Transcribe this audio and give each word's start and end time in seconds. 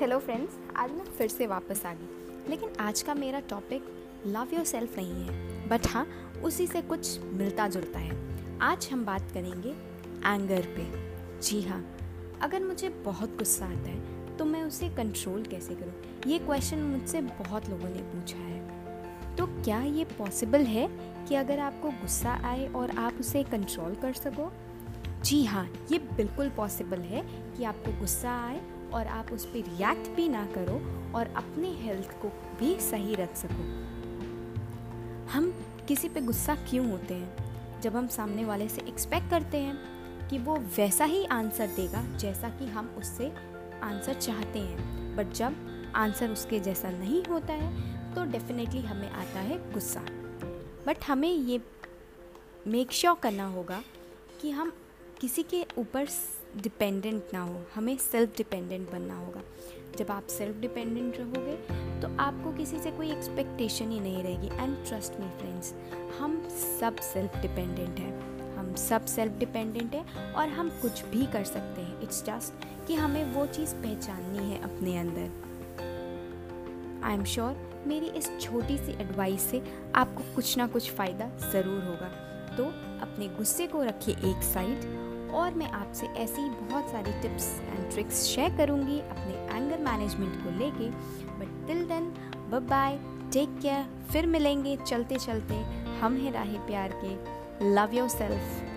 Hello 0.00 0.18
friends 0.18 0.52
आज 0.76 0.90
मैं 0.90 1.04
फिर 1.04 1.28
से 1.28 1.46
वापस 1.46 1.84
आ 1.86 1.92
गई। 1.92 2.50
लेकिन 2.50 2.68
आज 2.80 3.02
का 3.02 3.14
मेरा 3.14 3.40
टॉपिक 3.40 3.82
लव 4.26 4.54
योर 4.54 4.64
सेल्फ 4.64 4.96
नहीं 4.96 5.24
है। 5.24 5.68
बट 5.68 5.86
हाँ 5.86 6.06
उसी 6.44 6.66
से 6.66 6.82
कुछ 6.82 7.20
मिलता 7.20 7.68
जुलता 7.68 7.98
है। 7.98 8.16
आज 8.62 8.88
हम 8.92 9.04
बात 9.04 9.30
करेंगे 9.34 9.70
एंगर 10.26 10.66
पे। 10.76 10.86
जी 11.40 11.60
हाँ 11.62 11.84
अगर 12.42 12.64
मुझे 12.64 12.88
बहुत 12.88 13.36
गुस्सा 13.38 13.66
आता 13.66 13.90
है 13.90 14.36
तो 14.36 14.44
मैं 14.44 14.62
उसे 14.62 14.88
कंट्रोल 14.88 15.44
कैसे 15.44 15.74
करूँ? 15.74 15.92
ये 16.26 16.38
क्वेश्चन 16.38 16.78
मुझसे 16.78 17.20
बहुत 17.20 17.68
लोगों 17.70 17.88
ने 17.88 18.02
पूछा 18.02 18.38
है। 18.38 19.36
तो 19.36 19.46
क्या 19.46 19.82
ये 19.82 20.04
पॉसिबल 20.18 20.60
है 20.60 20.88
कि 21.28 21.34
अगर 21.34 21.58
आपको 21.58 21.90
गुस्सा 21.90 22.40
आए 22.44 22.72
और 22.72 22.96
आप 22.98 23.20
उसे 23.20 23.42
कंट्रोल 23.42 23.94
कर 23.94 24.12
सको? 24.12 24.52
जी 25.24 25.44
हाँ 25.44 25.68
ये 25.92 25.98
बिल्कुल 25.98 26.48
पॉसिबल 26.48 27.00
है 27.04 27.24
कि 27.56 27.64
आपको 27.64 27.98
गुस्सा 28.00 28.44
आए 28.46 28.60
और 28.94 29.06
आप 29.06 29.32
उस 29.32 29.46
पर 29.46 29.54
रिएक्ट 29.54 30.10
भी 30.10 30.28
ना 30.28 30.46
करो 30.46 30.74
और 31.18 31.34
अपने 31.36 31.68
हेल्थ 31.68 32.10
को 32.10 32.28
भी 32.60 32.80
सही 32.80 33.14
रख 33.14 33.36
सको। 33.36 33.90
हम 35.30 35.64
किसी 35.88 36.08
पे 36.08 36.20
गुस्सा 36.20 36.54
क्यों 36.54 36.90
होते 36.90 37.14
हैं? 37.14 37.50
जब 37.80 37.96
हम 37.96 38.08
सामने 38.08 38.44
वाले 38.44 38.68
से 38.68 38.80
एक्सपेक्ट 38.80 39.30
करते 39.30 39.58
हैं 39.58 40.00
कि 40.28 40.38
वो 40.38 40.56
वैसा 40.56 41.04
ही 41.04 41.24
आंसर 41.24 41.66
देगा 41.66 42.16
जैसा 42.16 42.48
कि 42.48 42.66
हम 42.66 42.94
उससे 42.98 43.32
आंसर 43.82 44.14
चाहते 44.14 44.58
हैं। 44.58 45.00
बट 45.16 45.32
जब 45.32 45.56
आंसर 45.94 46.30
उसके 46.30 46.60
जैसा 46.60 46.90
नहीं 46.90 47.24
होता 47.24 47.52
है 47.52 47.90
तो 48.14 48.24
डेफिनेटली 48.24 48.80
हमें 48.80 49.10
आता 49.10 49.40
है 49.40 49.72
गुस्सा। 49.72 50.00
बट 50.86 50.96
हमें 51.08 51.32
ये 51.32 51.60
मेक 52.66 52.92
श्योर 52.92 53.14
sure 53.14 53.22
करना 53.22 53.46
होगा 53.46 53.82
कि 54.40 54.50
हम 54.50 54.72
किसी 55.20 55.42
के 55.42 55.66
ऊपर 55.78 56.06
डिपेंडेंट 56.56 57.32
ना 57.34 57.42
हो, 57.42 57.60
हमें 57.74 57.96
सेल्फ 58.00 58.36
डिपेंडेंट 58.36 58.90
बनना 58.90 59.16
होगा। 59.16 59.42
जब 59.98 60.10
आप 60.10 60.26
सेल्फ 60.28 60.56
डिपेंडेंट 60.60 61.16
रहोगे 61.18 61.56
तो 62.00 62.08
आपको 62.20 62.52
किसी 62.52 62.78
से 62.78 62.90
कोई 62.90 63.10
एक्सपेक्टेशन 63.12 63.90
ही 63.90 64.00
नहीं 64.00 64.22
रहेगी। 64.22 64.48
एंड 64.54 64.76
ट्रस्ट 64.86 65.20
मी 65.20 65.28
फ्रेंड्स 65.38 65.72
हम 66.18 66.42
सब 66.48 66.96
सेल्फ 67.02 67.36
डिपेंडेंट 67.42 67.98
हैं। 67.98 68.56
हम 68.56 68.74
सब 68.78 69.04
सेल्फ 69.06 69.38
डिपेंडेंट 69.38 69.94
हैं 69.94 70.32
और 70.32 70.48
हम 70.48 70.68
कुछ 70.82 71.04
भी 71.04 71.26
कर 71.26 71.44
सकते 71.44 71.80
हैं। 71.80 72.00
इट्स 72.02 72.24
जस्ट 72.24 72.66
कि 72.86 72.94
हमें 72.94 73.24
वो 73.34 73.46
चीज़ 73.48 73.74
पहचाननी 73.76 74.50
है 74.50 74.60
अपने 74.62 74.96
अंदर। 74.98 75.28
आई 77.04 77.14
एम 77.14 77.24
श्योर 77.24 77.68
मेरी 77.86 78.06
इस 78.08 78.30
छोटी 78.40 78.76
सी 78.78 78.92
एडवाइस 79.02 79.50
से 79.50 79.62
आपको 79.94 80.34
कुछ 80.34 80.56
ना 80.58 80.66
कुछ 80.66 80.90
फ़ायदा 80.92 81.30
ज़रूर 81.52 81.82
होगा। 81.84 82.08
तो 82.56 82.64
अपने 83.02 83.28
गुस्से 83.36 83.66
को 83.66 83.82
रखिए 83.82 84.14
एक 84.30 84.42
साइड 84.44 84.84
और 85.34 85.54
मैं 85.54 85.70
आपसे 85.70 86.06
ऐसी 86.16 86.48
बहुत 86.50 86.90
सारी 86.90 87.12
टिप्स 87.22 87.46
एंड 87.60 87.90
ट्रिक्स 87.90 88.22
शेयर 88.24 88.56
करूँगी 88.56 89.00
अपने 89.00 89.56
एंगर 89.56 89.78
मैनेजमेंट 89.80 90.42
को 90.44 90.50
लेके। 90.58 90.90
But 91.38 91.66
till 91.66 91.84
then 91.88 92.12
bye 92.50 92.98
take 93.32 93.58
care 93.62 93.84
फिर 94.12 94.26
मिलेंगे 94.26 94.76
चलते 94.76 95.16
चलते 95.16 95.54
हम 96.00 96.16
हैं 96.16 96.32
राहे 96.32 96.58
प्यार 96.66 97.00
के। 97.04 97.74
Love 97.74 97.94
your 97.94 98.08
self 98.08 98.68